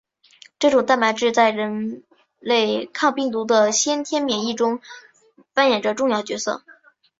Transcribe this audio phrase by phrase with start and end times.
[0.57, 2.01] 这种蛋白质在人
[2.39, 4.81] 类抗病毒的先天免疫中
[5.53, 6.63] 扮演着重要角色。